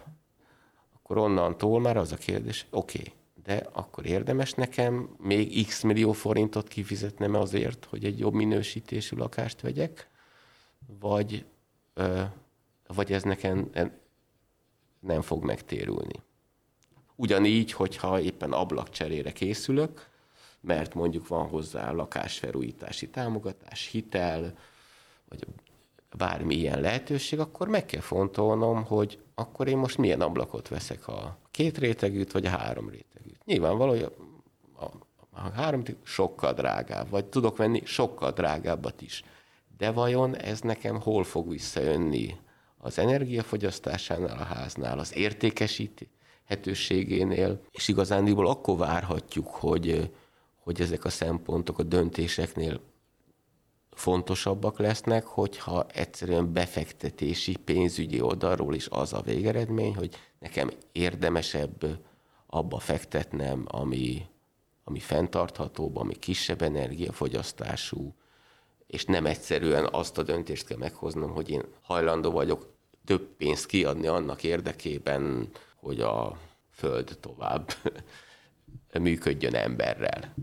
[0.94, 6.12] akkor onnantól már az a kérdés, oké, okay, de akkor érdemes nekem még x millió
[6.12, 10.10] forintot kifizetnem azért, hogy egy jobb minősítésű lakást vegyek,
[11.00, 11.46] vagy,
[12.88, 13.70] vagy ez nekem
[15.00, 16.24] nem fog megtérülni.
[17.16, 20.10] Ugyanígy, hogyha éppen ablakcserére készülök,
[20.66, 24.54] mert mondjuk van hozzá lakásfelújítási támogatás, hitel,
[25.30, 25.46] vagy
[26.18, 31.38] bármi ilyen lehetőség, akkor meg kell fontolnom, hogy akkor én most milyen ablakot veszek, a
[31.52, 33.46] két rétegűt, vagy a három rétegűt.
[33.46, 34.12] Nyilvánvaló, hogy a,
[34.86, 34.92] a,
[35.30, 39.24] a három sokkal drágább, vagy tudok venni sokkal drágábbat is.
[39.78, 42.38] De vajon ez nekem hol fog visszajönni?
[42.78, 50.12] Az energiafogyasztásánál a háznál, az értékesíthetőségénél, és igazándiból akkor várhatjuk, hogy,
[50.66, 52.82] hogy ezek a szempontok a döntéseknél
[53.92, 62.00] fontosabbak lesznek, hogyha egyszerűen befektetési, pénzügyi oldalról is az a végeredmény, hogy nekem érdemesebb
[62.48, 64.26] abba fektetnem, ami,
[64.84, 68.16] ami fenntarthatóbb, ami kisebb energiafogyasztású,
[68.88, 72.74] és nem egyszerűen azt a döntést kell meghoznom, hogy én hajlandó vagyok
[73.06, 76.38] több pénzt kiadni annak érdekében, hogy a
[76.72, 77.70] Föld tovább
[79.00, 80.34] működjön emberrel.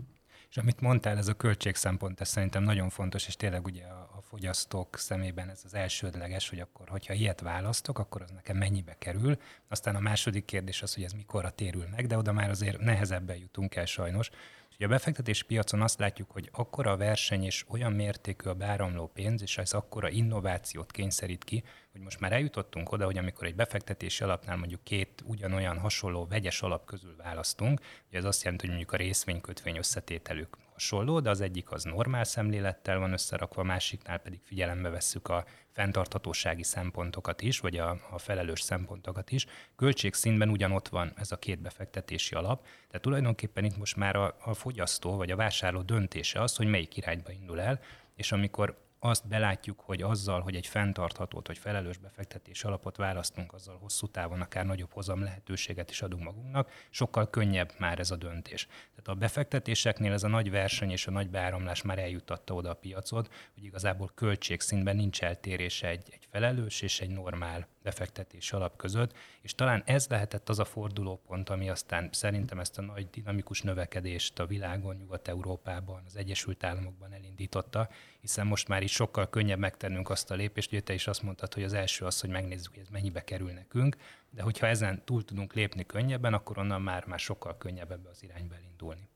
[0.53, 4.21] És amit mondtál, ez a költségszempont, ez szerintem nagyon fontos, és tényleg ugye a, a
[4.21, 9.37] fogyasztók szemében ez az elsődleges, hogy akkor, hogyha ilyet választok, akkor az nekem mennyibe kerül.
[9.67, 13.37] Aztán a második kérdés az, hogy ez mikorra térül meg, de oda már azért nehezebben
[13.37, 14.29] jutunk el sajnos.
[14.75, 19.07] Ugye a befektetési piacon azt látjuk, hogy akkora a verseny és olyan mértékű a beáramló
[19.07, 23.55] pénz, és ez akkora innovációt kényszerít ki, hogy most már eljutottunk oda, hogy amikor egy
[23.55, 28.75] befektetési alapnál mondjuk két ugyanolyan hasonló vegyes alap közül választunk, ugye ez azt jelenti, hogy
[28.75, 34.17] mondjuk a részvénykötvény összetételük hasonló, de az egyik az normál szemlélettel van összerakva, a másiknál
[34.17, 39.45] pedig figyelembe vesszük a fenntarthatósági szempontokat is, vagy a, a felelős szempontokat is.
[39.75, 44.53] Költségszínben ugyanott van ez a két befektetési alap, tehát tulajdonképpen itt most már a, a
[44.53, 47.79] fogyasztó vagy a vásárló döntése az, hogy melyik irányba indul el,
[48.15, 53.77] és amikor azt belátjuk, hogy azzal, hogy egy fenntarthatót vagy felelős befektetés alapot választunk, azzal
[53.77, 58.65] hosszú távon akár nagyobb hozam lehetőséget is adunk magunknak, sokkal könnyebb már ez a döntés.
[58.65, 62.73] Tehát a befektetéseknél ez a nagy verseny és a nagy beáramlás már eljutatta oda a
[62.73, 69.13] piacot, hogy igazából költségszintben nincs eltérése egy, egy felelős és egy normál befektetés alap között,
[69.41, 74.39] és talán ez lehetett az a fordulópont, ami aztán szerintem ezt a nagy dinamikus növekedést
[74.39, 77.89] a világon, Nyugat-Európában, az Egyesült Államokban elindította,
[78.21, 81.53] hiszen most már is sokkal könnyebb megtennünk azt a lépést, hogy te is azt mondtad,
[81.53, 83.97] hogy az első az, hogy megnézzük, hogy ez mennyibe kerül nekünk,
[84.29, 88.23] de hogyha ezen túl tudunk lépni könnyebben, akkor onnan már, már sokkal könnyebb ebbe az
[88.23, 89.11] irányba elindulni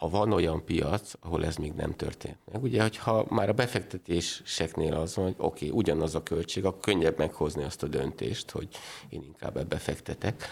[0.00, 4.94] ha van olyan piac, ahol ez még nem történt meg, ugye, hogyha már a befektetéseknél
[4.94, 8.68] az van, hogy oké, okay, ugyanaz a költség, akkor könnyebb meghozni azt a döntést, hogy
[9.08, 10.44] én inkább ebbe fektetek,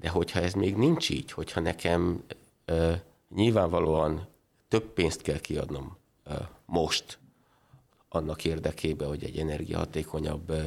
[0.00, 2.24] de hogyha ez még nincs így, hogyha nekem
[2.64, 2.92] ö,
[3.34, 4.28] nyilvánvalóan
[4.68, 6.34] több pénzt kell kiadnom ö,
[6.66, 7.18] most
[8.08, 10.62] annak érdekében, hogy egy energiahatékonyabb ö,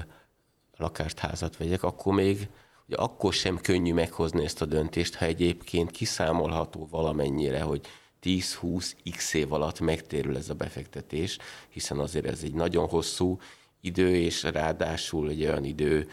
[0.78, 2.50] lakást, házat vegyek, akkor még
[2.88, 7.88] ugye akkor sem könnyű meghozni ezt a döntést, ha egyébként kiszámolható valamennyire, hogy
[8.26, 11.38] 10-20 x év alatt megtérül ez a befektetés,
[11.70, 13.40] hiszen azért ez egy nagyon hosszú
[13.82, 16.10] idő, és ráadásul egy olyan idő,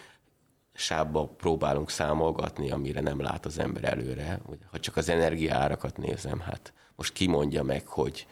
[0.74, 4.40] sávba próbálunk számolgatni, amire nem lát az ember előre.
[4.70, 8.26] Ha csak az energiaárakat nézem, hát most ki mondja meg, hogy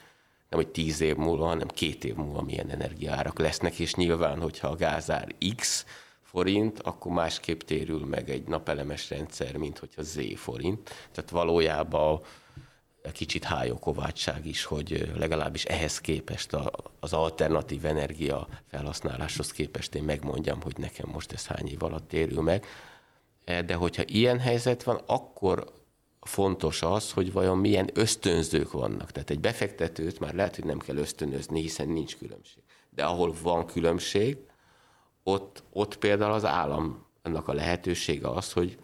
[0.49, 4.67] nem hogy tíz év múlva, hanem két év múlva milyen energiaárak lesznek, és nyilván, hogyha
[4.67, 5.85] a gázár X
[6.21, 10.89] forint, akkor másképp térül meg egy napelemes rendszer, mint hogyha Z forint.
[11.11, 12.21] Tehát valójában
[13.11, 16.57] kicsit hájókovátság is, hogy legalábbis ehhez képest
[16.99, 22.41] az alternatív energia felhasználáshoz képest én megmondjam, hogy nekem most ez hány év alatt térül
[22.41, 22.65] meg.
[23.45, 25.71] De hogyha ilyen helyzet van, akkor
[26.21, 29.11] fontos az, hogy vajon milyen ösztönzők vannak.
[29.11, 32.63] Tehát egy befektetőt már lehet, hogy nem kell ösztönözni, hiszen nincs különbség.
[32.89, 34.37] De ahol van különbség,
[35.23, 38.77] ott, ott például az államnak a lehetősége az, hogy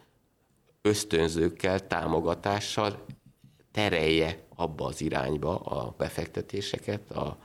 [0.81, 3.05] ösztönzőkkel, támogatással
[3.77, 7.37] terelje abba az irányba a befektetéseket, a,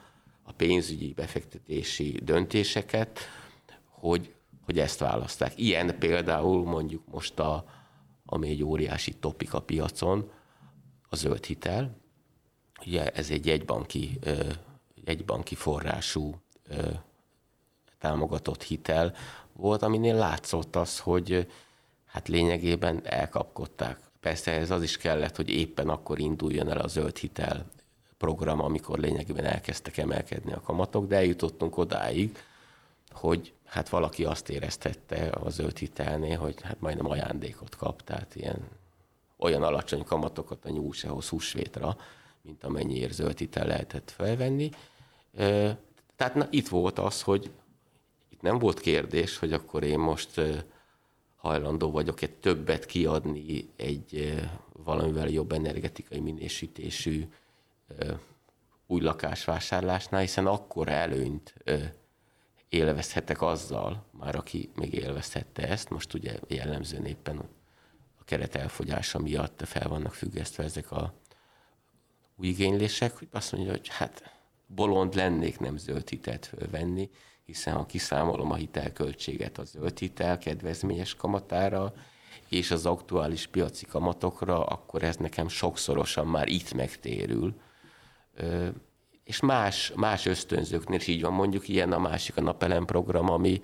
[0.42, 3.18] a pénzügyi befektetési döntéseket,
[3.88, 5.58] hogy, hogy ezt választák.
[5.58, 7.64] Ilyen például mondjuk most a,
[8.26, 10.30] ami egy óriási topik a piacon,
[11.08, 11.96] a zöld hitel.
[12.86, 14.18] Ugye ez egy jegybanki,
[15.04, 16.34] jegybanki forrású
[17.98, 19.14] támogatott hitel
[19.52, 21.46] volt, aminél látszott az, hogy
[22.06, 24.10] hát lényegében elkapkodták.
[24.22, 27.66] Persze ez az is kellett, hogy éppen akkor induljon el a zöld hitel
[28.18, 32.38] program, amikor lényegében elkezdtek emelkedni a kamatok, de eljutottunk odáig,
[33.10, 38.68] hogy hát valaki azt éreztette a zöld hitelnél, hogy hát majdnem ajándékot kap, tehát ilyen
[39.36, 41.96] olyan alacsony kamatokat a nyúlsehoz húsvétra,
[42.42, 44.70] mint amennyiért zöld hitel lehetett felvenni.
[46.16, 47.50] Tehát na, itt volt az, hogy
[48.28, 50.40] itt nem volt kérdés, hogy akkor én most
[51.42, 54.34] hajlandó vagyok egy többet kiadni egy
[54.72, 57.28] valamivel jobb energetikai minősítésű
[58.86, 61.54] új lakásvásárlásnál, hiszen akkor előnyt
[62.68, 67.38] élvezhetek azzal, már aki még élvezhette ezt, most ugye jellemzően éppen
[68.18, 71.14] a keret elfogyása miatt fel vannak függesztve ezek a
[72.36, 77.10] új igénylések, hogy azt mondja, hogy hát bolond lennék nem zöld hitelt fölvenni,
[77.44, 81.94] hiszen ha kiszámolom a hitelköltséget a zöld hitel kedvezményes kamatára,
[82.48, 87.54] és az aktuális piaci kamatokra, akkor ez nekem sokszorosan már itt megtérül
[89.24, 93.62] és más, más ösztönzőknél is így van, mondjuk ilyen a másik a napelem program, ami,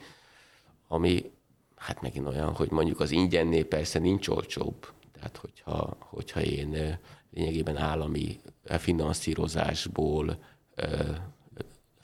[0.88, 1.30] ami
[1.76, 4.92] hát megint olyan, hogy mondjuk az ingyennél persze nincs olcsóbb.
[5.12, 6.98] Tehát hogyha, hogyha én
[7.30, 10.38] lényegében állami finanszírozásból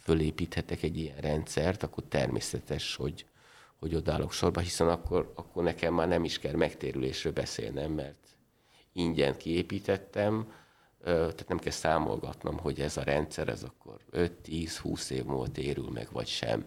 [0.05, 3.27] fölépíthetek egy ilyen rendszert, akkor természetes, hogy,
[3.79, 8.37] hogy odállok sorba, hiszen akkor, akkor nekem már nem is kell megtérülésről beszélnem, mert
[8.93, 10.53] ingyen kiépítettem,
[11.05, 16.09] tehát nem kell számolgatnom, hogy ez a rendszer, ez akkor 5-10-20 év múlva térül meg,
[16.13, 16.65] vagy sem.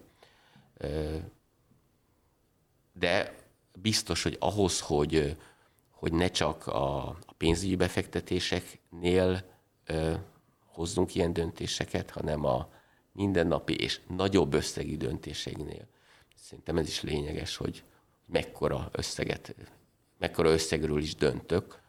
[2.93, 3.35] De
[3.81, 5.37] biztos, hogy ahhoz, hogy,
[5.89, 9.43] hogy ne csak a pénzügyi befektetéseknél
[10.65, 12.69] hozzunk ilyen döntéseket, hanem a
[13.17, 15.87] mindennapi és nagyobb összegű döntéseknél.
[16.35, 17.83] Szerintem ez is lényeges, hogy
[18.25, 19.55] mekkora összeget,
[20.17, 21.81] mekkora összegről is döntök,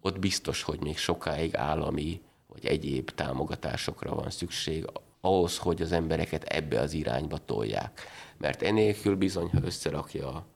[0.00, 4.86] ott biztos, hogy még sokáig állami vagy egyéb támogatásokra van szükség
[5.20, 8.00] ahhoz, hogy az embereket ebbe az irányba tolják.
[8.36, 10.46] Mert enélkül bizony, ha összerakja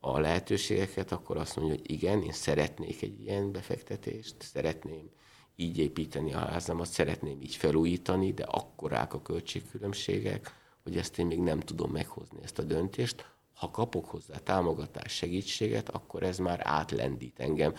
[0.00, 5.10] a lehetőségeket, akkor azt mondja, hogy igen, én szeretnék egy ilyen befektetést, szeretném
[5.56, 11.40] így építeni a házamat, szeretném így felújítani, de akkorák a költségkülönbségek, hogy ezt én még
[11.40, 13.30] nem tudom meghozni ezt a döntést.
[13.54, 17.74] Ha kapok hozzá támogatás, segítséget, akkor ez már átlendít engem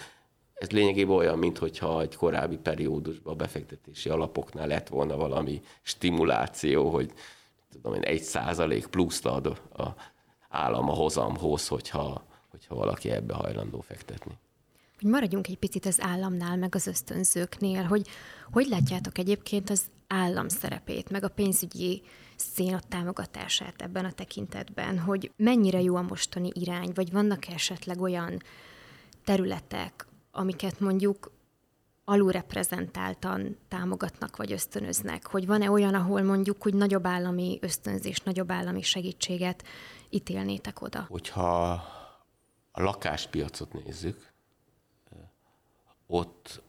[0.58, 7.14] ez lényegében olyan, mintha egy korábbi periódusban a befektetési alapoknál lett volna valami stimuláció, hogy
[7.72, 9.96] tudom én, egy százalék pluszt ad a
[10.50, 14.38] állam a hozamhoz, hogyha, hogyha valaki ebbe hajlandó fektetni.
[15.02, 18.08] Hogy maradjunk egy picit az államnál, meg az ösztönzőknél, hogy
[18.52, 22.02] hogy látjátok egyébként az állam szerepét, meg a pénzügyi
[22.36, 28.42] szénat támogatását ebben a tekintetben, hogy mennyire jó a mostani irány, vagy vannak esetleg olyan
[29.24, 31.32] területek, amiket mondjuk
[32.06, 35.28] alulreprezentáltan támogatnak vagy ösztönöznek?
[35.28, 39.64] Hogy van-e olyan, ahol mondjuk úgy nagyobb állami ösztönzés, nagyobb állami segítséget
[40.10, 41.06] ítélnétek oda?
[41.10, 41.72] Hogyha
[42.72, 44.36] a lakáspiacot nézzük,
[46.08, 46.62] ott,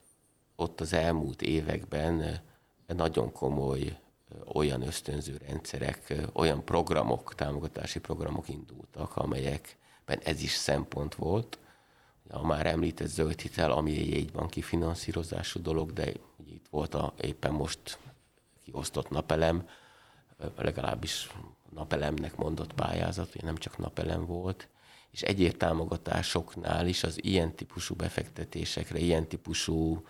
[0.57, 2.41] ott az elmúlt években
[2.87, 3.99] nagyon komoly
[4.53, 11.59] olyan ösztönző rendszerek, olyan programok, támogatási programok indultak, amelyekben ez is szempont volt,
[12.31, 16.13] a már említett zöld hitel, ami egy jegybanki finanszírozású dolog, de
[16.47, 17.99] itt volt a éppen most
[18.65, 19.69] kiosztott napelem,
[20.57, 21.31] legalábbis
[21.71, 24.69] napelemnek mondott pályázat, ugye nem csak napelem volt,
[25.11, 30.03] és egyéb támogatásoknál is az ilyen típusú befektetésekre, ilyen típusú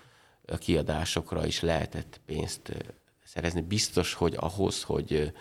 [0.58, 2.72] kiadásokra is lehetett pénzt
[3.24, 3.60] szerezni.
[3.60, 5.32] Biztos, hogy ahhoz, hogy,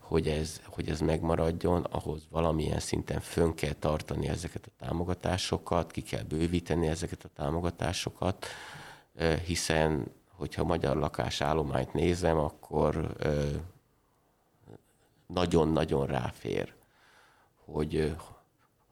[0.00, 6.02] hogy, ez, hogy ez megmaradjon, ahhoz valamilyen szinten fönn kell tartani ezeket a támogatásokat, ki
[6.02, 8.46] kell bővíteni ezeket a támogatásokat,
[9.44, 10.06] hiszen
[10.36, 13.16] hogyha magyar lakásállományt nézem, akkor
[15.26, 16.74] nagyon-nagyon ráfér,
[17.64, 18.16] hogy,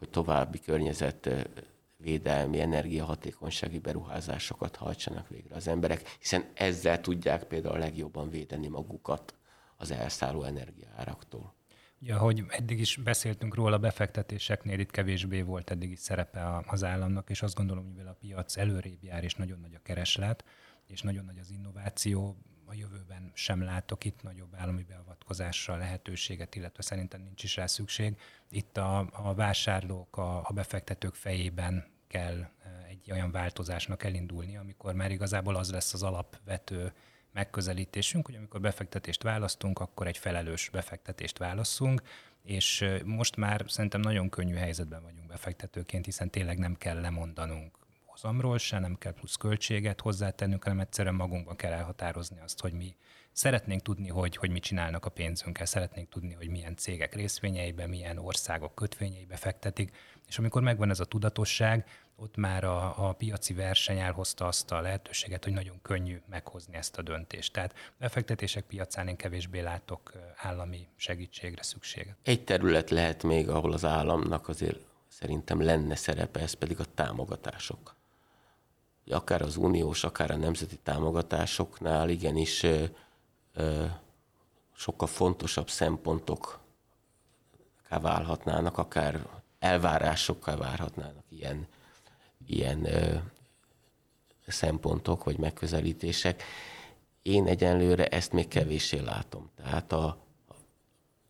[0.04, 8.30] hogy további környezetvédelmi, energiahatékonysági beruházásokat hajtsanak végre az emberek, hiszen ezzel tudják például a legjobban
[8.30, 9.34] védeni magukat
[9.76, 11.54] az elszálló energiaáraktól.
[11.98, 17.30] Ja, ahogy eddig is beszéltünk róla, befektetéseknél itt kevésbé volt eddig is szerepe az államnak,
[17.30, 20.44] és azt gondolom, hogy a piac előrébb jár, és nagyon nagy a kereslet,
[20.86, 22.36] és nagyon nagy az innováció,
[22.74, 28.16] a jövőben sem látok itt nagyobb állami beavatkozásra lehetőséget, illetve szerintem nincs is rá szükség.
[28.50, 32.50] Itt a, a vásárlók, a, a befektetők fejében kell e,
[32.88, 36.92] egy olyan változásnak elindulni, amikor már igazából az lesz az alapvető
[37.32, 42.02] megközelítésünk, hogy amikor befektetést választunk, akkor egy felelős befektetést válasszunk,
[42.42, 47.84] és e, most már szerintem nagyon könnyű helyzetben vagyunk befektetőként, hiszen tényleg nem kell lemondanunk
[48.24, 52.96] hozamról se, nem kell plusz költséget hozzátennünk, hanem egyszerűen magunkban kell elhatározni azt, hogy mi
[53.32, 58.18] szeretnénk tudni, hogy, hogy mit csinálnak a pénzünkkel, szeretnénk tudni, hogy milyen cégek részvényeibe, milyen
[58.18, 59.96] országok kötvényeibe fektetik,
[60.28, 64.80] és amikor megvan ez a tudatosság, ott már a, a piaci verseny elhozta azt a
[64.80, 67.52] lehetőséget, hogy nagyon könnyű meghozni ezt a döntést.
[67.52, 72.16] Tehát befektetések piacán én kevésbé látok állami segítségre szükséget.
[72.22, 77.93] Egy terület lehet még, ahol az államnak azért szerintem lenne szerepe, ez pedig a támogatások
[79.06, 82.84] akár az uniós, akár a nemzeti támogatásoknál igenis ö,
[83.54, 83.84] ö,
[84.76, 86.62] sokkal fontosabb szempontok
[88.00, 89.26] válhatnának, akár
[89.58, 91.66] elvárásokkal várhatnának ilyen,
[92.46, 92.88] ilyen
[94.46, 96.42] szempontok vagy megközelítések.
[97.22, 99.50] Én egyenlőre ezt még kevéssé látom.
[99.56, 100.04] Tehát a,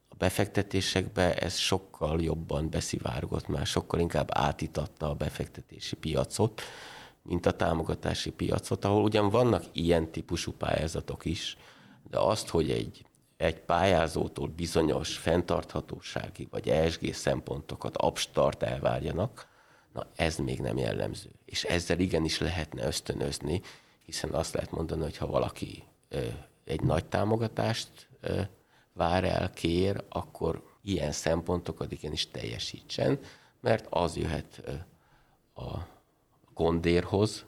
[0.08, 6.62] a befektetésekbe ez sokkal jobban beszivárgott, már sokkal inkább átitatta a befektetési piacot,
[7.28, 11.56] mint a támogatási piacot, ahol ugyan vannak ilyen típusú pályázatok is,
[12.10, 13.06] de azt, hogy egy,
[13.36, 19.48] egy pályázótól bizonyos fenntarthatósági vagy ESG szempontokat abstart elvárjanak,
[19.92, 21.30] na ez még nem jellemző.
[21.44, 23.62] És ezzel igenis lehetne ösztönözni,
[24.04, 26.26] hiszen azt lehet mondani, hogy ha valaki ö,
[26.64, 28.40] egy nagy támogatást ö,
[28.92, 33.18] vár el, kér, akkor ilyen szempontokat igenis teljesítsen,
[33.60, 34.72] mert az jöhet ö,
[35.62, 35.92] a
[36.54, 37.44] gondérhoz,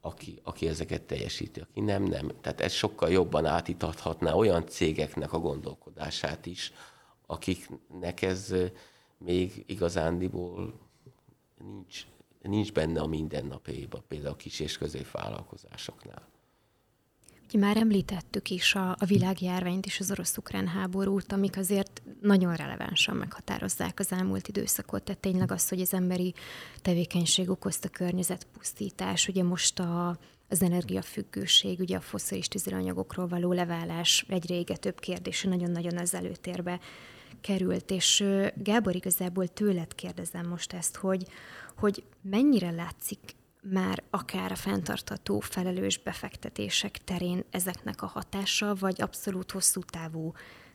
[0.00, 2.30] aki, aki ezeket teljesíti, aki nem, nem.
[2.40, 6.72] Tehát ez sokkal jobban átítathatná olyan cégeknek a gondolkodását is,
[7.26, 8.54] akiknek ez
[9.18, 10.80] még igazándiból
[11.58, 12.06] nincs,
[12.42, 16.28] nincs benne a mindennapjaiban, például a kis és középvállalkozásoknál.
[17.48, 23.16] Ugye már említettük is a, a világjárványt és az orosz-ukrán háborút, amik azért nagyon relevánsan
[23.16, 25.02] meghatározzák az elmúlt időszakot.
[25.02, 26.34] Tehát tényleg az, hogy az emberi
[26.82, 34.54] tevékenység okozta környezetpusztítás, ugye most a, az energiafüggőség, ugye a foszilis tüzelőanyagokról való leválás egyre
[34.54, 36.80] égetőbb kérdése nagyon-nagyon az előtérbe
[37.40, 41.26] került, és Gábor, igazából tőled kérdezem most ezt, hogy,
[41.76, 43.18] hogy mennyire látszik
[43.70, 50.32] már akár a fenntartató felelős befektetések terén ezeknek a hatása, vagy abszolút hosszú távú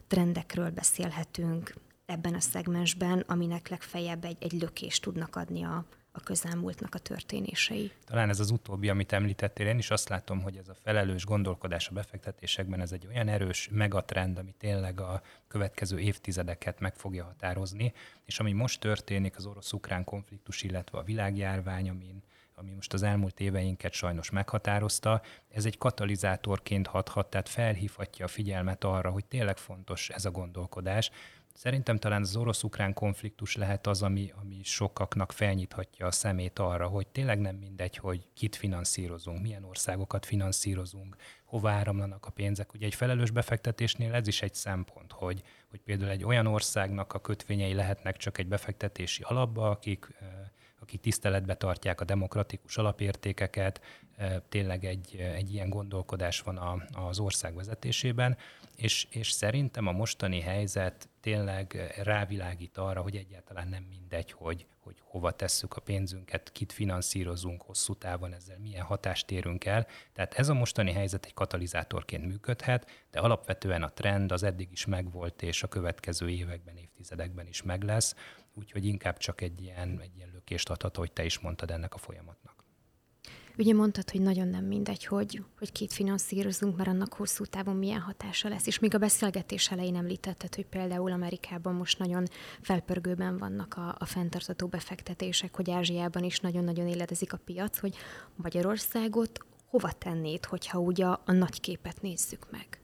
[0.08, 1.74] trendekről beszélhetünk
[2.06, 7.92] ebben a szegmensben, aminek legfeljebb egy, egy lökést tudnak adni a, a közelmúltnak a történései.
[8.06, 11.88] Talán ez az utóbbi, amit említettél, én is azt látom, hogy ez a felelős gondolkodás
[11.88, 17.94] a befektetésekben, ez egy olyan erős megatrend, ami tényleg a következő évtizedeket meg fogja határozni,
[18.26, 22.24] és ami most történik, az orosz-ukrán konfliktus, illetve a világjárvány, amin
[22.62, 28.84] ami most az elmúlt éveinket sajnos meghatározta, ez egy katalizátorként hathat, tehát felhívhatja a figyelmet
[28.84, 31.12] arra, hogy tényleg fontos ez a gondolkodás.
[31.54, 37.08] Szerintem talán az orosz-ukrán konfliktus lehet az, ami, ami sokaknak felnyithatja a szemét arra, hogy
[37.08, 42.74] tényleg nem mindegy, hogy kit finanszírozunk, milyen országokat finanszírozunk, hova áramlanak a pénzek.
[42.74, 47.22] Ugye egy felelős befektetésnél ez is egy szempont, hogy, hogy például egy olyan országnak a
[47.22, 50.08] kötvényei lehetnek csak egy befektetési alapba, akik
[50.82, 53.82] akik tiszteletbe tartják a demokratikus alapértékeket,
[54.50, 58.38] tényleg egy, egy ilyen gondolkodás van a, az ország vezetésében,
[58.76, 64.96] és, és szerintem a mostani helyzet tényleg rávilágít arra, hogy egyáltalán nem mindegy, hogy, hogy
[65.04, 69.88] hova tesszük a pénzünket, kit finanszírozunk hosszú távon, ezzel milyen hatást érünk el.
[70.14, 74.86] Tehát ez a mostani helyzet egy katalizátorként működhet, de alapvetően a trend az eddig is
[74.86, 78.16] megvolt, és a következő években, évtizedekben is meg lesz,
[78.54, 81.98] úgyhogy inkább csak egy ilyen, egy ilyen lökést adhat, hogy te is mondtad ennek a
[81.98, 82.62] folyamatnak.
[83.58, 88.00] Ugye mondtad, hogy nagyon nem mindegy, hogy, hogy kit finanszírozunk, mert annak hosszú távon milyen
[88.00, 88.68] hatása lesz.
[88.68, 92.28] És még a beszélgetés elején említetted, hogy például Amerikában most nagyon
[92.62, 97.96] felpörgőben vannak a, a fenntartató befektetések, hogy Ázsiában is nagyon-nagyon éledezik a piac, hogy
[98.36, 102.81] Magyarországot hova tennéd, hogyha ugye a, a nagy képet nézzük meg?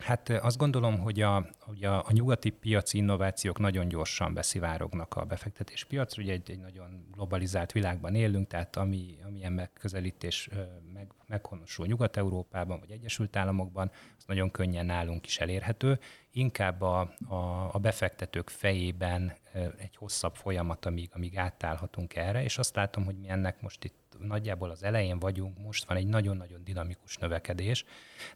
[0.00, 5.24] Hát azt gondolom, hogy a, hogy a, a nyugati piaci innovációk nagyon gyorsan beszivárognak a
[5.24, 6.22] befektetés piacra.
[6.22, 10.48] Ugye egy, egy nagyon globalizált világban élünk, tehát ami, amilyen megközelítés
[10.92, 15.98] meg, meghonosul Nyugat-Európában vagy Egyesült Államokban, az nagyon könnyen nálunk is elérhető.
[16.30, 19.32] Inkább a, a, a befektetők fejében
[19.78, 23.99] egy hosszabb folyamat, amíg, amíg átállhatunk erre, és azt látom, hogy mi ennek most itt
[24.22, 27.84] nagyjából az elején vagyunk, most van egy nagyon-nagyon dinamikus növekedés,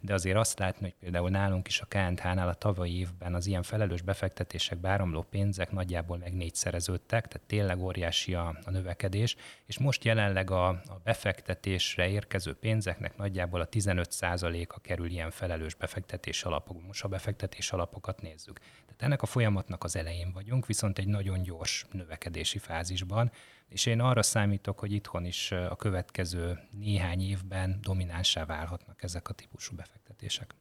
[0.00, 3.62] de azért azt látni, hogy például nálunk is a KNH-nál a tavalyi évben az ilyen
[3.62, 10.04] felelős befektetések, báramló pénzek nagyjából meg négyszereződtek, tehát tényleg óriási a, a növekedés, és most
[10.04, 16.86] jelenleg a, a befektetésre érkező pénzeknek nagyjából a 15%-a kerül ilyen felelős befektetés alapok.
[16.86, 18.58] Most a befektetés alapokat nézzük.
[18.58, 23.32] Tehát ennek a folyamatnak az elején vagyunk, viszont egy nagyon gyors növekedési fázisban,
[23.74, 29.32] és én arra számítok, hogy itthon is a következő néhány évben dominánsá válhatnak ezek a
[29.32, 30.54] típusú befektetések.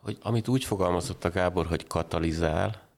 [0.00, 2.88] Hogy amit úgy fogalmazott a Gábor, hogy katalizál,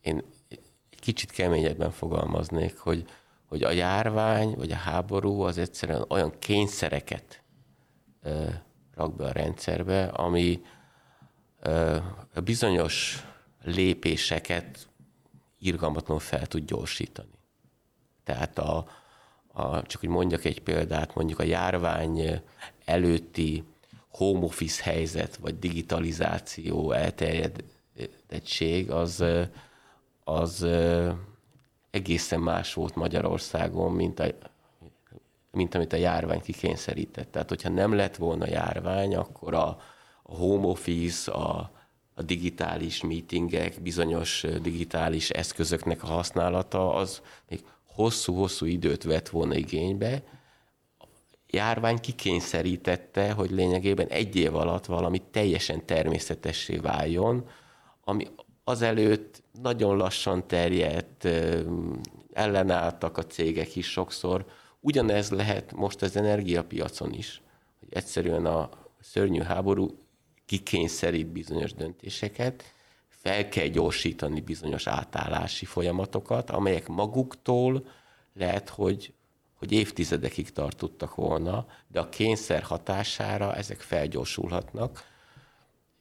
[0.00, 3.04] én egy kicsit keményebben fogalmaznék, hogy,
[3.44, 7.42] hogy a járvány vagy a háború az egyszerűen olyan kényszereket
[8.94, 10.62] rak be a rendszerbe, ami
[12.44, 13.24] bizonyos
[13.62, 14.88] lépéseket
[15.58, 17.38] irgalmatlanul fel tud gyorsítani.
[18.24, 18.86] Tehát a,
[19.52, 22.42] a, csak hogy mondjak egy példát, mondjuk a járvány
[22.84, 23.64] előtti
[24.08, 29.24] home office helyzet, vagy digitalizáció elterjedettség, az,
[30.24, 30.66] az
[31.90, 34.26] egészen más volt Magyarországon, mint, a,
[35.50, 37.30] mint amit a járvány kikényszerített.
[37.30, 39.66] Tehát, hogyha nem lett volna járvány, akkor a,
[40.22, 41.70] a home office, a,
[42.14, 47.64] a digitális meetingek, bizonyos digitális eszközöknek a használata, az még
[48.00, 50.22] hosszú-hosszú időt vett volna igénybe,
[51.46, 57.48] járvány kikényszerítette, hogy lényegében egy év alatt valami teljesen természetessé váljon,
[58.04, 58.26] ami
[58.64, 61.28] azelőtt nagyon lassan terjedt,
[62.32, 64.44] ellenálltak a cégek is sokszor.
[64.80, 67.42] Ugyanez lehet most az energiapiacon is,
[67.78, 68.70] hogy egyszerűen a
[69.00, 69.88] szörnyű háború
[70.46, 72.64] kikényszerít bizonyos döntéseket,
[73.22, 77.86] fel kell gyorsítani bizonyos átállási folyamatokat, amelyek maguktól
[78.34, 79.12] lehet, hogy,
[79.54, 85.04] hogy évtizedekig tartottak volna, de a kényszer hatására ezek felgyorsulhatnak,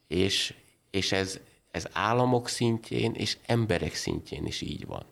[0.08, 0.54] és,
[0.90, 1.40] és ez,
[1.72, 5.06] ez államok szintjén és emberek szintjén is így van.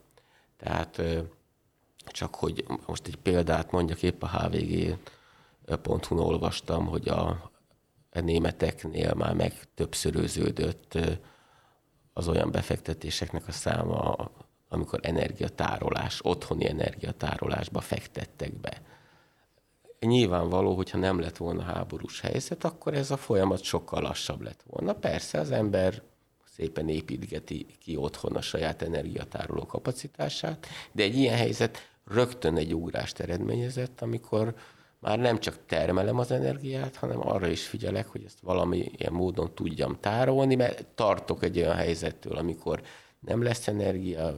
[0.56, 1.02] Tehát
[2.04, 7.50] csak hogy most egy példát mondjak, épp a hvg.hu-n olvastam, hogy a,
[8.10, 10.98] a németeknél már meg többszöröződött
[12.18, 14.30] az olyan befektetéseknek a száma,
[14.68, 18.82] amikor energiatárolás, otthoni energiatárolásba fektettek be.
[20.00, 24.92] Nyilvánvaló, hogyha nem lett volna háborús helyzet, akkor ez a folyamat sokkal lassabb lett volna.
[24.92, 26.02] Persze az ember
[26.44, 33.20] szépen építgeti ki otthon a saját energiatároló kapacitását, de egy ilyen helyzet rögtön egy ugrást
[33.20, 34.54] eredményezett, amikor
[35.00, 39.54] már nem csak termelem az energiát, hanem arra is figyelek, hogy ezt valami ilyen módon
[39.54, 42.82] tudjam tárolni, mert tartok egy olyan helyzettől, amikor
[43.20, 44.34] nem lesz energia,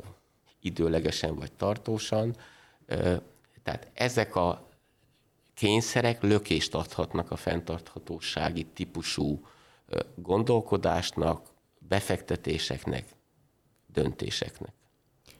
[0.60, 2.36] időlegesen vagy tartósan.
[3.62, 4.68] Tehát ezek a
[5.54, 9.46] kényszerek lökést adhatnak a fenntarthatósági típusú
[10.14, 11.46] gondolkodásnak,
[11.78, 13.04] befektetéseknek,
[13.92, 14.72] döntéseknek.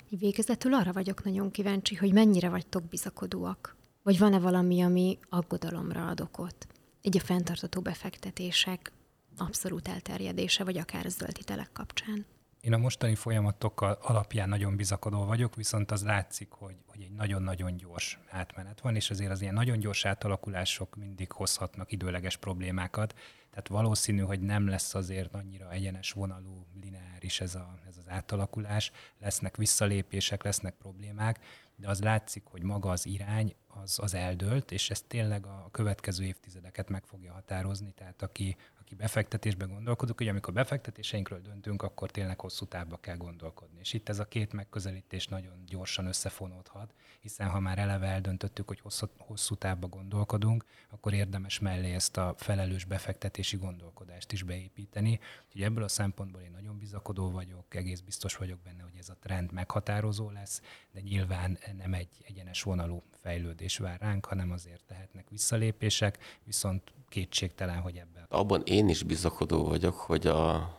[0.09, 6.21] Végezetül arra vagyok nagyon kíváncsi, hogy mennyire vagytok bizakodóak vagy van-e valami, ami aggodalomra ad
[6.21, 6.67] okot?
[7.03, 8.93] Így a fenntartató befektetések
[9.37, 12.27] abszolút elterjedése, vagy akár a zöld hitelek kapcsán?
[12.61, 17.77] Én a mostani folyamatok alapján nagyon bizakodó vagyok, viszont az látszik, hogy, hogy egy nagyon-nagyon
[17.77, 23.15] gyors átmenet van, és azért az ilyen nagyon gyors átalakulások mindig hozhatnak időleges problémákat.
[23.51, 28.93] Tehát valószínű, hogy nem lesz azért annyira egyenes vonalú, lineáris ez, a, ez az átalakulás,
[29.19, 31.41] lesznek visszalépések, lesznek problémák,
[31.77, 36.25] de az látszik, hogy maga az irány az, az eldőlt, és ez tényleg a következő
[36.25, 37.93] évtizedeket meg fogja határozni.
[37.95, 38.57] Tehát aki,
[38.91, 43.79] aki befektetésbe gondolkodik, hogy amikor befektetéseinkről döntünk, akkor tényleg hosszú távba kell gondolkodni.
[43.81, 48.81] És itt ez a két megközelítés nagyon gyorsan összefonódhat, hiszen ha már eleve eldöntöttük, hogy
[48.81, 55.21] hosszú, hosszú távba gondolkodunk, akkor érdemes mellé ezt a felelős befektetési gondolkodást is beépíteni.
[55.47, 59.17] Úgyhogy ebből a szempontból én nagyon bizakodó vagyok, egész biztos vagyok benne, hogy ez a
[59.21, 60.63] trend meghatározó lesz,
[60.93, 67.81] de nyilván nem egy egyenes vonalú fejlődés vár ránk, hanem azért tehetnek visszalépések, viszont kétségtelen,
[67.81, 68.27] hogy ebben.
[68.29, 70.71] Abban én is bizakodó vagyok, hogy a,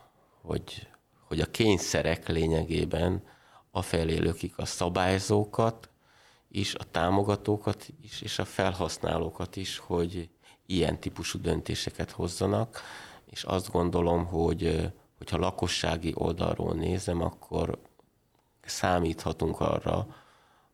[0.42, 0.88] hogy,
[1.26, 3.22] hogy a kényszerek lényegében
[3.70, 5.90] afelé lökik a szabályzókat
[6.48, 10.28] is, a támogatókat is, és a felhasználókat is, hogy
[10.66, 12.80] ilyen típusú döntéseket hozzanak,
[13.30, 17.78] és azt gondolom, hogy hogyha lakossági oldalról nézem, akkor
[18.60, 20.06] számíthatunk arra,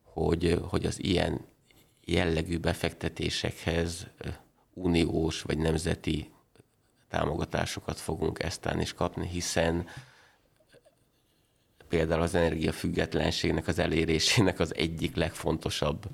[0.03, 1.47] hogy, hogy az ilyen
[2.05, 4.07] jellegű befektetésekhez
[4.83, 6.31] uniós vagy nemzeti
[7.09, 9.87] támogatásokat fogunk eztán is kapni, hiszen
[11.89, 16.07] például az energiafüggetlenségnek az elérésének az egyik legfontosabb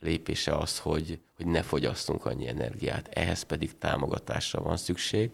[0.00, 3.08] lépése az, hogy, hogy ne fogyasszunk annyi energiát.
[3.08, 5.30] Ehhez pedig támogatásra van szükség.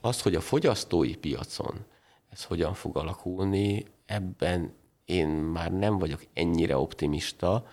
[0.00, 1.84] Az, hogy a fogyasztói piacon
[2.30, 4.74] ez hogyan fog alakulni, ebben
[5.04, 7.66] én már nem vagyok ennyire optimista,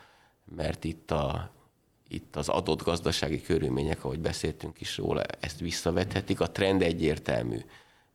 [0.55, 1.52] mert itt, a,
[2.13, 6.39] itt az adott gazdasági körülmények, ahogy beszéltünk is róla, ezt visszavethetik.
[6.39, 7.57] A trend egyértelmű.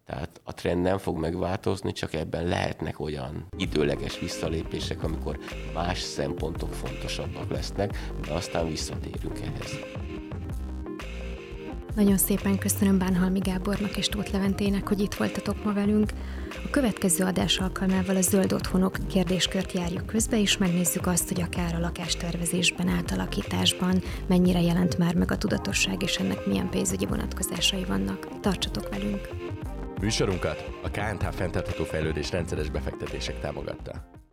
[0.06, 5.38] Tehát a trend nem fog megváltozni, csak ebben lehetnek olyan időleges visszalépések, amikor
[5.74, 9.78] más szempontok fontosabbak lesznek, de aztán visszatérünk ehhez.
[11.94, 16.12] Nagyon szépen köszönöm Bánhalmi Gábornak és Tóth Leventének, hogy itt voltatok ma velünk.
[16.64, 21.74] A következő adás alkalmával a zöld otthonok kérdéskört járjuk közbe, és megnézzük azt, hogy akár
[21.74, 28.40] a lakástervezésben, átalakításban mennyire jelent már meg a tudatosság, és ennek milyen pénzügyi vonatkozásai vannak.
[28.40, 29.28] Tartsatok velünk!
[30.00, 34.18] Műsorunkat a KNH fenntartható fejlődés rendszeres befektetések támogatta.